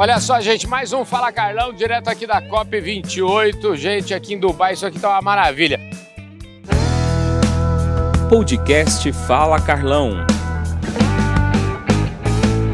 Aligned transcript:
Olha 0.00 0.18
só, 0.18 0.40
gente, 0.40 0.66
mais 0.66 0.94
um 0.94 1.04
Fala 1.04 1.30
Carlão, 1.30 1.74
direto 1.74 2.08
aqui 2.08 2.26
da 2.26 2.40
COP28. 2.40 3.76
Gente, 3.76 4.14
aqui 4.14 4.32
em 4.32 4.38
Dubai, 4.38 4.72
isso 4.72 4.86
aqui 4.86 4.98
tá 4.98 5.10
uma 5.10 5.20
maravilha. 5.20 5.78
Podcast 8.30 9.12
Fala 9.12 9.60
Carlão. 9.60 10.24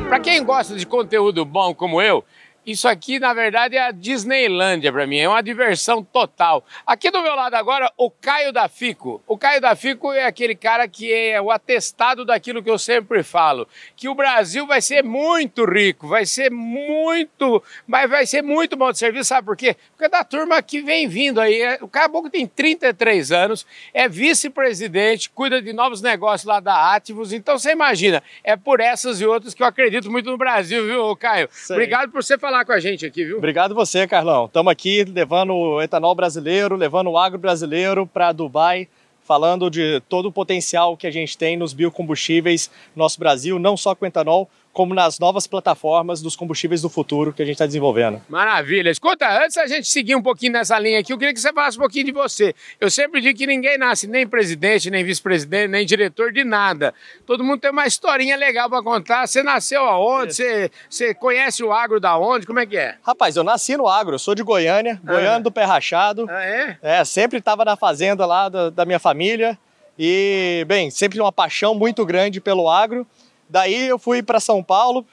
Para 0.09 0.21
quem 0.21 0.45
gosta 0.45 0.77
de 0.77 0.87
conteúdo 0.87 1.45
bom 1.45 1.75
como 1.75 2.01
eu, 2.01 2.25
isso 2.67 2.89
aqui, 2.89 3.21
na 3.21 3.33
verdade, 3.33 3.77
é 3.77 3.87
a 3.87 3.93
Disneylândia 3.93 4.93
para 4.93 5.07
mim, 5.07 5.19
é 5.19 5.29
uma 5.29 5.41
diversão 5.41 6.03
total. 6.03 6.67
Aqui 6.85 7.13
do 7.13 7.23
meu 7.23 7.37
lado 7.37 7.55
agora, 7.55 7.93
o 7.97 8.11
Caio 8.11 8.53
da 8.53 8.69
Fico. 8.69 9.23
O 9.25 9.39
Caio 9.39 9.61
da 9.61 9.77
Fico 9.77 10.13
é 10.13 10.27
aquele 10.27 10.57
cara 10.57 10.89
que 10.89 11.13
é 11.13 11.41
o 11.41 11.53
atestado 11.53 12.25
daquilo 12.25 12.61
que 12.61 12.69
eu 12.69 12.77
sempre 12.79 13.23
falo, 13.23 13.69
que 13.95 14.09
o 14.09 14.15
Brasil 14.17 14.67
vai 14.67 14.81
ser 14.81 15.05
muito 15.05 15.65
rico, 15.65 16.09
vai 16.09 16.27
ser 16.27 16.51
muito, 16.51 17.63
mas 17.87 18.11
vai 18.11 18.27
ser 18.27 18.43
muito 18.43 18.77
bom 18.77 18.91
de 18.91 18.99
serviço, 18.99 19.29
sabe 19.29 19.47
por 19.47 19.57
quê? 19.57 19.77
Porque 19.93 20.07
é 20.07 20.09
da 20.09 20.25
turma 20.25 20.61
que 20.61 20.83
vem 20.83 21.07
vindo 21.07 21.41
aí, 21.41 21.63
é, 21.63 21.79
o 21.81 21.87
caboclo 21.87 22.29
tem 22.29 22.49
33 22.49 23.31
anos, 23.31 23.65
é 23.95 24.09
vice-presidente, 24.09 25.31
cuida 25.31 25.63
de 25.63 25.73
novos 25.73 26.03
negócios 26.03 26.45
lá 26.45 26.59
da 26.59 26.95
Ativos, 26.95 27.33
então 27.33 27.57
você 27.57 27.71
imagina, 27.71 28.23
é 28.43 28.57
por 28.57 28.81
essas 28.81 29.21
e 29.21 29.27
outras 29.27 29.55
que 29.55 29.63
eu 29.63 29.67
acredito 29.67 30.11
muito 30.11 30.31
no 30.31 30.37
Brasil, 30.37 30.85
viu, 30.85 31.15
Caio? 31.17 31.49
Sei. 31.53 31.77
Obrigado 31.77 32.11
por 32.11 32.25
você 32.25 32.37
falar 32.37 32.56
com 32.65 32.73
a 32.73 32.81
gente 32.81 33.05
aqui, 33.05 33.25
viu? 33.25 33.39
Obrigado 33.39 33.75
você, 33.75 34.07
Carlão. 34.07 34.47
Estamos 34.47 34.71
aqui 34.71 35.05
levando 35.05 35.55
o 35.55 35.83
etanol 35.83 36.15
brasileiro, 36.15 36.77
levando 36.77 37.11
o 37.11 37.19
agro 37.19 37.39
brasileiro 37.39 38.07
para 38.07 38.33
Dubai, 38.33 38.89
falando 39.27 39.69
de 39.69 40.01
todo 40.09 40.27
o 40.27 40.33
potencial 40.33 40.97
que 40.97 41.07
a 41.07 41.11
gente 41.11 41.37
tem 41.37 41.57
nos 41.57 41.73
biocombustíveis 41.73 42.71
no 42.95 43.03
nosso 43.03 43.19
Brasil, 43.19 43.59
não 43.59 43.77
só 43.77 43.95
com 43.95 44.07
etanol, 44.07 44.49
como 44.73 44.95
nas 44.95 45.19
novas 45.19 45.47
plataformas 45.47 46.21
dos 46.21 46.37
combustíveis 46.37 46.83
do 46.83 46.91
futuro 46.91 47.33
que 47.33 47.41
a 47.41 47.47
gente 47.47 47.55
está 47.55 47.65
desenvolvendo. 47.65 48.21
Maravilha. 48.29 48.91
Escuta, 48.91 49.27
antes 49.43 49.57
da 49.57 49.67
gente 49.67 49.89
seguir 49.89 50.15
um 50.15 50.21
pouquinho 50.23 50.53
nessa 50.53 50.79
linha 50.79 51.01
aqui, 51.01 51.15
eu 51.15 51.17
queria 51.17 51.33
que 51.33 51.41
você 51.41 51.51
falasse 51.51 51.79
um 51.79 51.81
pouquinho 51.81 52.05
de 52.05 52.13
você. 52.13 52.55
Eu 52.79 52.91
sempre 52.91 53.23
digo 53.23 53.39
que 53.39 53.47
ninguém 53.47 53.79
nasce 53.79 54.07
nem 54.07 54.27
presidente, 54.27 54.91
nem 54.91 55.03
vice-presidente, 55.03 55.69
nem 55.71 55.87
diretor 55.87 56.31
de 56.31 56.45
nada. 56.45 56.93
Todo 57.25 57.43
mundo 57.43 57.59
tem 57.59 57.71
uma 57.71 57.87
historinha 57.87 58.37
legal 58.37 58.69
para 58.69 58.83
contar. 58.83 59.27
Você 59.27 59.43
nasceu 59.43 59.81
aonde? 59.83 60.35
Você, 60.35 60.71
você 60.91 61.15
conhece 61.15 61.65
o 61.65 61.73
agro 61.73 61.99
da 61.99 62.19
onde? 62.19 62.47
Como 62.47 62.61
é 62.61 62.67
que 62.67 62.77
é? 62.77 62.97
Rapaz, 63.03 63.35
eu 63.35 63.43
nasci 63.45 63.79
no 63.79 63.89
agro, 63.89 64.17
eu 64.17 64.19
sou 64.19 64.35
de 64.35 64.43
Goiânia, 64.43 65.01
Ah. 65.07 65.11
Goiânia 65.11 65.41
do 65.41 65.51
Pé 65.51 65.65
Rachado. 65.65 66.27
Ah, 66.29 66.45
é? 66.45 66.77
É, 66.83 67.03
sempre 67.03 67.39
estava 67.39 67.65
na 67.65 67.77
fazenda 67.79 68.27
lá 68.27 68.51
da, 68.51 68.69
da 68.69 68.85
minha 68.85 68.99
família 68.99 69.16
e, 69.99 70.65
bem, 70.69 70.91
sempre 70.91 71.21
uma 71.21 71.33
paixão 71.33 71.75
muito 71.75 72.05
grande 72.05 72.41
pelo 72.41 72.69
agro. 72.69 73.07
Daí 73.49 73.89
eu 73.89 73.99
fui 73.99 74.23
para 74.23 74.41
São 74.41 74.63
Paulo, 74.63 75.07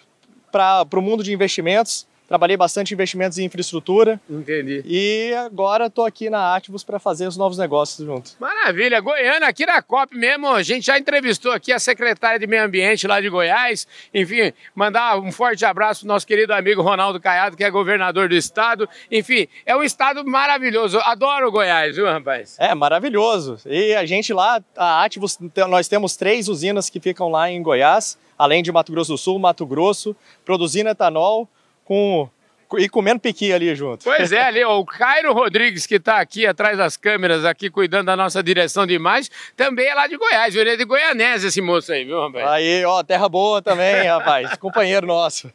para 0.52 0.88
o 0.94 1.02
mundo 1.02 1.24
de 1.24 1.34
investimentos. 1.34 2.06
Trabalhei 2.34 2.58
bastante 2.58 2.90
em 2.90 2.94
investimentos 2.96 3.38
em 3.38 3.46
infraestrutura 3.46 4.20
Entendi. 4.28 4.82
e 4.88 5.36
agora 5.36 5.86
estou 5.86 6.04
aqui 6.04 6.32
na 6.32 6.56
Ativos 6.56 6.84
para 6.84 6.98
fazer 6.98 7.28
os 7.28 7.38
novos 7.38 7.60
negócios 7.60 8.04
junto. 8.04 8.32
Maravilha, 8.40 9.00
Goiânia, 9.02 9.48
aqui 9.48 9.68
na 9.68 9.80
COP 9.84 10.18
mesmo, 10.18 10.48
a 10.48 10.64
gente 10.64 10.88
já 10.88 10.98
entrevistou 10.98 11.52
aqui 11.52 11.72
a 11.72 11.78
secretária 11.78 12.40
de 12.40 12.48
Meio 12.48 12.64
Ambiente 12.64 13.06
lá 13.06 13.22
de 13.22 13.30
Goiás. 13.30 13.88
Enfim, 14.12 14.52
mandar 14.74 15.20
um 15.20 15.32
forte 15.32 15.64
abraço 15.64 16.00
pro 16.00 16.08
nosso 16.08 16.26
querido 16.26 16.56
amigo 16.56 16.82
Ronaldo 16.82 17.20
Caiado, 17.20 17.56
que 17.56 17.64
é 17.64 17.70
governador 17.70 18.28
do 18.28 18.34
estado. 18.34 18.90
Enfim, 19.12 19.48
é 19.64 19.78
um 19.78 19.84
estado 19.84 20.26
maravilhoso. 20.26 20.98
Adoro 21.02 21.52
Goiás, 21.52 21.96
viu, 21.96 22.08
rapaz? 22.08 22.56
É 22.58 22.74
maravilhoso. 22.74 23.58
E 23.64 23.94
a 23.94 24.08
gente 24.08 24.34
lá, 24.34 24.60
a 24.76 25.04
Ativos, 25.04 25.38
nós 25.70 25.88
temos 25.88 26.16
três 26.16 26.48
usinas 26.48 26.90
que 26.90 27.00
ficam 27.00 27.30
lá 27.30 27.52
em 27.52 27.62
Goiás, 27.62 28.18
além 28.36 28.64
de 28.64 28.72
Mato 28.72 28.92
Grosso 28.92 29.12
do 29.12 29.20
Sul, 29.20 29.38
Mato 29.38 29.68
Grosso, 29.68 30.16
produzindo 30.44 30.90
etanol 30.90 31.48
com, 31.84 32.30
e 32.78 32.90
comendo 32.90 33.20
piqui 33.20 33.52
ali 33.54 33.74
junto. 33.76 34.04
Pois 34.04 34.32
é, 34.32 34.44
ali, 34.44 34.64
ó, 34.64 34.80
o 34.80 34.86
Cairo 34.86 35.34
Rodrigues, 35.34 35.86
que 35.86 35.96
está 35.96 36.20
aqui 36.20 36.46
atrás 36.46 36.78
das 36.78 36.98
câmeras, 36.98 37.46
aqui 37.46 37.70
cuidando 37.70 38.08
da 38.08 38.16
nossa 38.16 38.42
direção 38.42 38.86
de 38.86 38.94
imagem, 38.94 39.30
também 39.56 39.88
é 39.88 39.94
lá 39.94 40.08
de 40.08 40.18
Goiás? 40.18 40.56
Ele 40.56 40.72
é 40.72 40.76
de 40.76 40.86
Goianese, 40.86 41.48
esse 41.48 41.62
moço 41.62 41.92
aí, 41.92 42.04
viu, 42.06 42.20
rapaz? 42.20 42.48
Aí, 42.48 42.84
ó, 42.86 43.04
terra 43.04 43.30
boa 43.30 43.62
também, 43.62 44.08
rapaz. 44.08 44.56
Companheiro 44.58 45.06
nosso. 45.06 45.52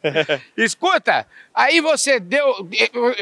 Escuta, 0.55 1.25
aí 1.59 1.81
você 1.81 2.19
deu. 2.19 2.67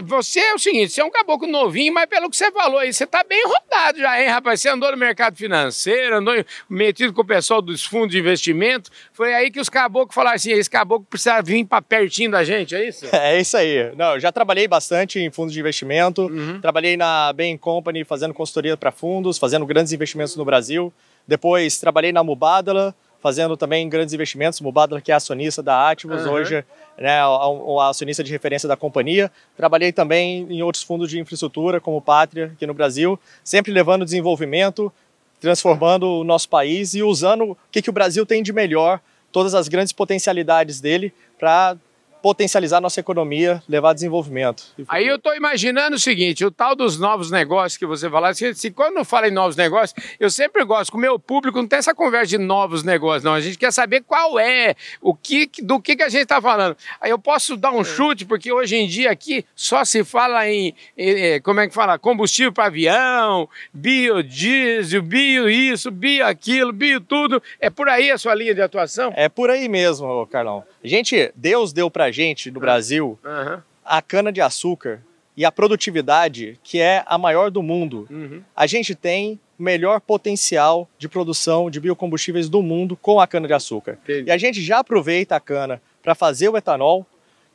Você 0.03 0.39
é 0.39 0.53
o 0.53 0.59
seguinte, 0.59 0.91
você 0.91 1.01
é 1.01 1.03
um 1.05 1.09
caboclo 1.09 1.47
novinho, 1.47 1.93
mas 1.93 2.05
pelo 2.05 2.29
que 2.29 2.37
você 2.37 2.51
falou 2.51 2.77
aí, 2.77 2.93
você 2.93 3.07
tá 3.07 3.23
bem 3.23 3.43
rodado 3.45 3.97
já, 3.97 4.21
hein, 4.21 4.29
rapaz? 4.29 4.61
Você 4.61 4.69
andou 4.69 4.91
no 4.91 4.97
mercado 4.97 5.35
financeiro, 5.35 6.17
andou 6.17 6.33
metido 6.69 7.11
com 7.13 7.21
o 7.21 7.25
pessoal 7.25 7.61
dos 7.61 7.83
fundos 7.83 8.11
de 8.11 8.19
investimento. 8.19 8.91
Foi 9.11 9.33
aí 9.33 9.49
que 9.49 9.59
os 9.59 9.69
caboclos 9.69 10.13
falaram 10.13 10.35
assim: 10.35 10.51
esse 10.51 10.69
caboclo 10.69 11.07
precisa 11.09 11.41
vir 11.41 11.65
para 11.65 11.81
pertinho 11.81 12.29
da 12.29 12.43
gente, 12.43 12.75
é 12.75 12.87
isso? 12.87 13.07
É 13.17 13.41
isso 13.41 13.57
aí. 13.57 13.91
Não, 13.95 14.13
eu 14.13 14.19
já 14.19 14.31
trabalhei 14.31 14.67
bastante 14.67 15.19
em 15.19 15.31
fundos 15.31 15.51
de 15.51 15.59
investimento. 15.59 16.27
Uhum. 16.27 16.61
Trabalhei 16.61 16.95
na 16.95 17.33
Bain 17.33 17.57
Company 17.57 18.03
fazendo 18.03 18.33
consultoria 18.33 18.77
para 18.77 18.91
fundos, 18.91 19.37
fazendo 19.37 19.65
grandes 19.65 19.91
investimentos 19.91 20.35
no 20.35 20.45
Brasil. 20.45 20.93
Depois 21.27 21.79
trabalhei 21.79 22.11
na 22.13 22.23
Mubadala, 22.23 22.95
fazendo 23.21 23.57
também 23.57 23.87
grandes 23.89 24.13
investimentos. 24.13 24.61
Mubadala 24.61 25.01
que 25.01 25.11
é 25.11 25.15
acionista 25.15 25.61
da 25.63 25.89
Ativos, 25.89 26.21
Aham. 26.21 26.31
hoje 26.31 26.65
né, 26.97 27.19
a, 27.19 27.25
a 27.25 27.89
acionista 27.89 28.23
de 28.23 28.31
referência 28.31 28.67
da 28.67 28.75
companhia. 28.75 29.31
Trabalhei 29.55 29.91
também 29.91 30.47
em 30.49 30.61
outros 30.61 30.83
fundos 30.83 31.09
de 31.09 31.19
infraestrutura, 31.19 31.79
como 31.79 32.01
Pátria, 32.01 32.51
aqui 32.55 32.65
no 32.65 32.73
Brasil, 32.73 33.19
sempre 33.43 33.71
levando 33.71 34.05
desenvolvimento, 34.05 34.91
transformando 35.39 36.07
o 36.07 36.23
nosso 36.23 36.49
país 36.49 36.93
e 36.93 37.03
usando 37.03 37.51
o 37.51 37.57
que, 37.71 37.81
que 37.81 37.89
o 37.89 37.93
Brasil 37.93 38.25
tem 38.25 38.41
de 38.41 38.51
melhor, 38.51 38.99
todas 39.31 39.53
as 39.53 39.67
grandes 39.67 39.93
potencialidades 39.93 40.81
dele 40.81 41.13
para 41.37 41.77
potencializar 42.21 42.81
nossa 42.81 42.99
economia, 42.99 43.61
levar 43.67 43.93
desenvolvimento. 43.93 44.63
Aí 44.87 45.07
eu 45.07 45.19
tô 45.19 45.33
imaginando 45.33 45.95
o 45.95 45.99
seguinte, 45.99 46.45
o 46.45 46.51
tal 46.51 46.75
dos 46.75 46.99
novos 46.99 47.31
negócios 47.31 47.77
que 47.77 47.85
você 47.85 48.09
fala, 48.09 48.33
se, 48.33 48.71
quando 48.71 49.03
fala 49.05 49.27
em 49.27 49.31
novos 49.31 49.55
negócios, 49.55 49.93
eu 50.19 50.29
sempre 50.29 50.63
gosto, 50.63 50.91
com 50.91 50.97
o 50.97 51.01
meu 51.01 51.19
público 51.19 51.57
não 51.57 51.67
tem 51.67 51.79
essa 51.79 51.93
conversa 51.93 52.27
de 52.27 52.37
novos 52.37 52.83
negócios, 52.83 53.23
não. 53.23 53.33
A 53.33 53.41
gente 53.41 53.57
quer 53.57 53.71
saber 53.71 54.01
qual 54.01 54.39
é, 54.39 54.75
o 55.01 55.13
que, 55.13 55.49
do 55.61 55.79
que, 55.79 55.95
que 55.95 56.03
a 56.03 56.09
gente 56.09 56.23
está 56.23 56.41
falando. 56.41 56.75
Aí 56.99 57.09
eu 57.09 57.19
posso 57.19 57.55
dar 57.55 57.71
um 57.71 57.83
chute, 57.83 58.25
porque 58.25 58.51
hoje 58.51 58.75
em 58.75 58.87
dia 58.87 59.11
aqui 59.11 59.45
só 59.55 59.85
se 59.85 60.03
fala 60.03 60.49
em, 60.49 60.73
eh, 60.97 61.39
como 61.41 61.59
é 61.59 61.67
que 61.67 61.73
fala, 61.73 61.97
combustível 61.97 62.51
para 62.51 62.65
avião, 62.65 63.49
biodiesel, 63.73 65.01
bio 65.01 65.49
isso, 65.49 65.91
bio 65.91 66.25
aquilo, 66.25 66.73
bio 66.73 66.99
tudo. 66.99 67.41
É 67.59 67.69
por 67.69 67.87
aí 67.89 68.11
a 68.11 68.17
sua 68.17 68.33
linha 68.35 68.53
de 68.53 68.61
atuação? 68.61 69.13
É 69.15 69.29
por 69.29 69.49
aí 69.49 69.67
mesmo, 69.69 70.25
Carlão. 70.27 70.63
A 70.83 70.87
gente, 70.87 71.31
Deus 71.35 71.73
deu 71.73 71.89
pra 72.07 72.11
gente 72.11 72.49
no 72.49 72.59
Brasil 72.59 73.19
Aham. 73.23 73.63
a 73.83 74.01
cana 74.01 74.31
de 74.31 74.41
açúcar 74.41 75.01
e 75.35 75.45
a 75.45 75.51
produtividade 75.51 76.57
que 76.63 76.79
é 76.79 77.03
a 77.05 77.17
maior 77.17 77.51
do 77.51 77.61
mundo. 77.61 78.07
Uhum. 78.09 78.41
A 78.55 78.65
gente 78.65 78.95
tem 78.95 79.39
o 79.59 79.63
melhor 79.63 79.99
potencial 79.99 80.89
de 80.97 81.09
produção 81.09 81.69
de 81.69 81.79
biocombustíveis 81.79 82.47
do 82.47 82.61
mundo 82.61 82.95
com 82.95 83.19
a 83.19 83.27
cana 83.27 83.47
de 83.47 83.53
açúcar. 83.53 83.99
Entendi. 84.03 84.29
E 84.29 84.31
a 84.31 84.37
gente 84.37 84.61
já 84.61 84.79
aproveita 84.79 85.35
a 85.35 85.39
cana 85.39 85.81
para 86.01 86.15
fazer 86.15 86.49
o 86.49 86.57
etanol 86.57 87.05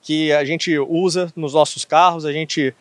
que 0.03 0.33
a 0.33 0.45
gente 0.45 0.77
usa 0.79 1.33
nos 1.35 1.55
nossos 1.55 1.85
carros, 1.85 2.25
a 2.25 2.33
gente 2.33 2.75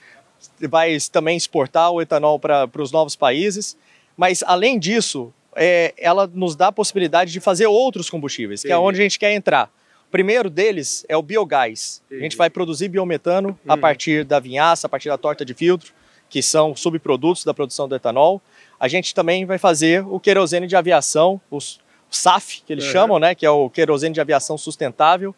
vai 0.68 0.98
também 1.12 1.38
exportar 1.38 1.92
o 1.92 2.02
etanol 2.02 2.40
para 2.40 2.68
os 2.80 2.92
novos 2.92 3.16
países, 3.16 3.78
mas 4.18 4.44
além 4.44 4.80
disso, 4.80 5.32
é, 5.56 5.94
ela 5.98 6.30
nos 6.34 6.56
dá 6.56 6.68
a 6.68 6.72
possibilidade 6.72 7.32
de 7.32 7.40
fazer 7.40 7.68
outros 7.68 8.09
combustíveis, 8.09 8.62
que 8.62 8.70
é 8.70 8.72
Entendi. 8.72 8.88
onde 8.88 9.00
a 9.00 9.03
gente 9.03 9.20
quer 9.20 9.34
entrar. 9.34 9.72
O 10.11 10.17
primeiro 10.22 10.49
deles 10.49 11.05
é 11.07 11.16
o 11.16 11.22
biogás. 11.22 12.01
A 12.11 12.16
gente 12.16 12.35
vai 12.35 12.49
produzir 12.49 12.89
biometano 12.89 13.57
a 13.66 13.75
Hum. 13.75 13.77
partir 13.77 14.25
da 14.25 14.41
vinhaça, 14.41 14.85
a 14.85 14.89
partir 14.89 15.07
da 15.07 15.17
torta 15.17 15.45
de 15.45 15.53
filtro, 15.53 15.94
que 16.29 16.41
são 16.44 16.75
subprodutos 16.75 17.45
da 17.45 17.53
produção 17.53 17.88
do 17.88 17.95
etanol. 17.95 18.41
A 18.77 18.89
gente 18.89 19.16
também 19.16 19.45
vai 19.45 19.57
fazer 19.57 20.05
o 20.05 20.19
querosene 20.19 20.67
de 20.67 20.75
aviação, 20.75 21.39
os 21.49 21.79
o 22.11 22.13
SAF, 22.13 22.61
que 22.67 22.73
eles 22.73 22.83
Uhum. 22.88 22.91
chamam, 22.91 23.19
né, 23.19 23.33
que 23.33 23.45
é 23.45 23.49
o 23.49 23.69
querosene 23.69 24.13
de 24.13 24.19
aviação 24.19 24.57
sustentável, 24.57 25.33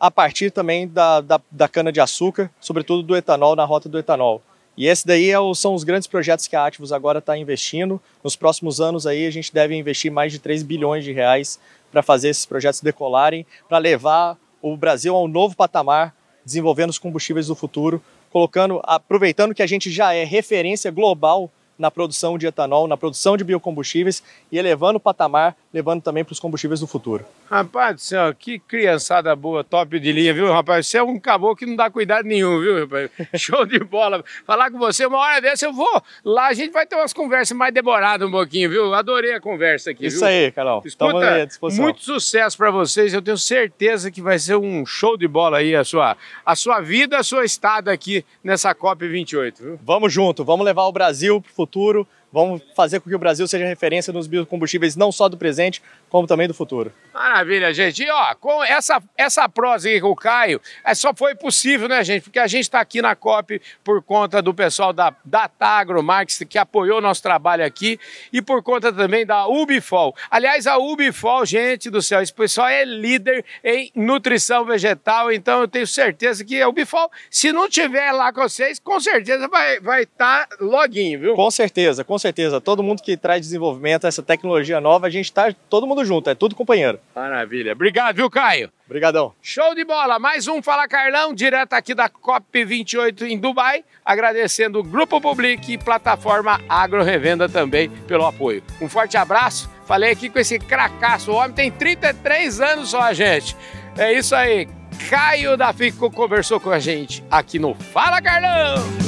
a 0.00 0.10
partir 0.10 0.50
também 0.50 0.88
da, 0.88 1.20
da, 1.20 1.38
da 1.50 1.68
cana-de-açúcar, 1.68 2.50
sobretudo 2.62 3.02
do 3.02 3.14
etanol, 3.14 3.54
na 3.54 3.66
rota 3.66 3.90
do 3.90 3.98
etanol. 3.98 4.40
E 4.76 4.86
esse 4.86 5.06
daí 5.06 5.30
é 5.30 5.38
o- 5.38 5.54
são 5.54 5.74
os 5.74 5.84
grandes 5.84 6.08
projetos 6.08 6.46
que 6.46 6.56
a 6.56 6.66
Ativos 6.66 6.92
agora 6.92 7.20
está 7.20 7.36
investindo. 7.38 8.00
Nos 8.22 8.34
próximos 8.34 8.80
anos 8.80 9.06
aí 9.06 9.26
a 9.26 9.30
gente 9.30 9.52
deve 9.52 9.74
investir 9.74 10.10
mais 10.10 10.32
de 10.32 10.38
3 10.38 10.62
bilhões 10.62 11.04
de 11.04 11.12
reais 11.12 11.58
para 11.92 12.02
fazer 12.02 12.28
esses 12.28 12.44
projetos 12.44 12.80
decolarem, 12.80 13.46
para 13.68 13.78
levar 13.78 14.36
o 14.60 14.76
Brasil 14.76 15.14
a 15.14 15.22
um 15.22 15.28
novo 15.28 15.54
patamar, 15.54 16.14
desenvolvendo 16.44 16.90
os 16.90 16.98
combustíveis 16.98 17.46
do 17.46 17.54
futuro, 17.54 18.02
colocando, 18.30 18.80
aproveitando 18.82 19.54
que 19.54 19.62
a 19.62 19.66
gente 19.66 19.90
já 19.90 20.12
é 20.12 20.24
referência 20.24 20.90
global 20.90 21.50
na 21.78 21.90
produção 21.90 22.36
de 22.36 22.46
etanol, 22.46 22.88
na 22.88 22.96
produção 22.96 23.36
de 23.36 23.44
biocombustíveis 23.44 24.22
e 24.50 24.58
elevando 24.58 24.96
o 24.96 25.00
patamar 25.00 25.56
levando 25.74 26.00
também 26.00 26.22
para 26.24 26.32
os 26.32 26.38
combustíveis 26.38 26.78
do 26.78 26.86
futuro. 26.86 27.24
Rapaz 27.50 27.96
do 27.96 28.00
céu, 28.00 28.32
que 28.32 28.60
criançada 28.60 29.34
boa, 29.34 29.64
top 29.64 29.98
de 29.98 30.12
linha, 30.12 30.32
viu, 30.32 30.52
rapaz? 30.52 30.86
Você 30.86 30.98
é 30.98 31.02
um 31.02 31.18
caboclo 31.18 31.56
que 31.56 31.66
não 31.66 31.74
dá 31.74 31.90
cuidado 31.90 32.24
nenhum, 32.24 32.60
viu, 32.60 32.80
rapaz? 32.82 33.10
Show 33.34 33.66
de 33.66 33.80
bola. 33.80 34.24
Falar 34.46 34.70
com 34.70 34.78
você, 34.78 35.04
uma 35.04 35.18
hora 35.18 35.40
dessa 35.40 35.66
eu 35.66 35.72
vou 35.72 36.00
lá, 36.24 36.46
a 36.46 36.54
gente 36.54 36.70
vai 36.70 36.86
ter 36.86 36.94
umas 36.94 37.12
conversas 37.12 37.56
mais 37.56 37.74
demoradas 37.74 38.26
um 38.28 38.30
pouquinho, 38.30 38.70
viu? 38.70 38.94
Adorei 38.94 39.34
a 39.34 39.40
conversa 39.40 39.90
aqui, 39.90 40.06
Isso 40.06 40.20
viu? 40.20 40.28
aí, 40.28 40.52
Carol. 40.52 40.80
Estamos 40.84 41.14
Escuta, 41.14 41.34
aí 41.34 41.42
à 41.42 41.44
disposição. 41.44 41.84
muito 41.84 42.04
sucesso 42.04 42.56
para 42.56 42.70
vocês. 42.70 43.12
Eu 43.12 43.20
tenho 43.20 43.36
certeza 43.36 44.12
que 44.12 44.22
vai 44.22 44.38
ser 44.38 44.54
um 44.54 44.86
show 44.86 45.16
de 45.16 45.26
bola 45.26 45.58
aí 45.58 45.74
a 45.74 45.82
sua, 45.82 46.16
a 46.46 46.54
sua 46.54 46.80
vida, 46.80 47.18
a 47.18 47.24
sua 47.24 47.44
estada 47.44 47.90
aqui 47.90 48.24
nessa 48.44 48.72
COP 48.76 49.08
28, 49.08 49.60
viu? 49.62 49.78
Vamos 49.82 50.12
junto, 50.12 50.44
vamos 50.44 50.64
levar 50.64 50.84
o 50.84 50.92
Brasil 50.92 51.40
para 51.40 51.50
o 51.50 51.54
futuro, 51.54 52.06
vamos 52.34 52.60
fazer 52.74 52.98
com 52.98 53.08
que 53.08 53.14
o 53.14 53.18
Brasil 53.18 53.46
seja 53.46 53.64
referência 53.64 54.12
nos 54.12 54.26
biocombustíveis 54.26 54.96
não 54.96 55.12
só 55.12 55.28
do 55.28 55.36
presente, 55.36 55.80
como 56.10 56.26
também 56.26 56.48
do 56.48 56.52
futuro. 56.52 56.92
Maravilha, 57.12 57.72
gente. 57.72 58.02
E 58.02 58.10
ó, 58.10 58.34
com 58.34 58.64
essa, 58.64 59.00
essa 59.16 59.48
prosa 59.48 59.88
aí 59.88 60.00
com 60.00 60.10
o 60.10 60.16
Caio, 60.16 60.60
é, 60.84 60.92
só 60.96 61.14
foi 61.14 61.36
possível, 61.36 61.88
né, 61.88 62.02
gente? 62.02 62.24
Porque 62.24 62.40
a 62.40 62.48
gente 62.48 62.62
está 62.62 62.80
aqui 62.80 63.00
na 63.00 63.14
COP 63.14 63.62
por 63.84 64.02
conta 64.02 64.42
do 64.42 64.52
pessoal 64.52 64.92
da 64.92 65.14
Datagro 65.24 66.02
Marx, 66.02 66.42
que 66.48 66.58
apoiou 66.58 66.98
o 66.98 67.00
nosso 67.00 67.22
trabalho 67.22 67.64
aqui, 67.64 68.00
e 68.32 68.42
por 68.42 68.64
conta 68.64 68.92
também 68.92 69.24
da 69.24 69.46
Ubifol. 69.46 70.12
Aliás, 70.28 70.66
a 70.66 70.76
Ubifol, 70.76 71.46
gente 71.46 71.88
do 71.88 72.02
céu, 72.02 72.20
esse 72.20 72.32
pessoal 72.32 72.66
é 72.66 72.84
líder 72.84 73.44
em 73.62 73.92
nutrição 73.94 74.64
vegetal, 74.64 75.30
então 75.30 75.60
eu 75.60 75.68
tenho 75.68 75.86
certeza 75.86 76.44
que 76.44 76.60
a 76.60 76.68
Ubifol, 76.68 77.08
se 77.30 77.52
não 77.52 77.68
tiver 77.68 78.10
lá 78.10 78.32
com 78.32 78.42
vocês, 78.42 78.80
com 78.80 78.98
certeza 78.98 79.46
vai 79.46 79.74
estar 79.74 79.84
vai 79.84 80.06
tá 80.06 80.48
loguinho, 80.60 81.20
viu? 81.20 81.34
Com 81.34 81.50
certeza, 81.50 82.02
com 82.02 82.18
certeza. 82.24 82.60
Todo 82.60 82.82
mundo 82.82 83.02
que 83.02 83.16
traz 83.16 83.42
desenvolvimento, 83.42 84.06
essa 84.06 84.22
tecnologia 84.22 84.80
nova, 84.80 85.06
a 85.06 85.10
gente 85.10 85.26
está 85.26 85.52
todo 85.68 85.86
mundo 85.86 86.04
junto, 86.04 86.30
é 86.30 86.34
tudo 86.34 86.54
companheiro. 86.54 86.98
Maravilha. 87.14 87.72
Obrigado, 87.72 88.16
viu, 88.16 88.30
Caio? 88.30 88.70
Obrigadão. 88.86 89.32
Show 89.42 89.74
de 89.74 89.84
bola! 89.84 90.18
Mais 90.18 90.48
um 90.48 90.62
Fala 90.62 90.88
Carlão, 90.88 91.34
direto 91.34 91.74
aqui 91.74 91.94
da 91.94 92.08
COP28 92.08 93.22
em 93.22 93.38
Dubai. 93.38 93.84
Agradecendo 94.04 94.78
o 94.78 94.82
Grupo 94.82 95.20
Public 95.20 95.72
e 95.72 95.78
plataforma 95.78 96.60
Agro 96.68 97.02
Revenda 97.02 97.48
também 97.48 97.90
pelo 97.90 98.26
apoio. 98.26 98.62
Um 98.80 98.88
forte 98.88 99.16
abraço. 99.16 99.70
Falei 99.86 100.10
aqui 100.10 100.30
com 100.30 100.38
esse 100.38 100.58
cracaço. 100.58 101.30
O 101.30 101.34
homem 101.34 101.52
tem 101.52 101.70
33 101.70 102.60
anos 102.60 102.90
só, 102.90 103.12
gente. 103.12 103.56
É 103.96 104.12
isso 104.12 104.34
aí. 104.34 104.66
Caio 105.10 105.56
da 105.56 105.72
Fico 105.72 106.10
conversou 106.10 106.58
com 106.60 106.70
a 106.70 106.78
gente 106.78 107.22
aqui 107.30 107.58
no 107.58 107.74
Fala 107.74 108.22
Carlão! 108.22 109.03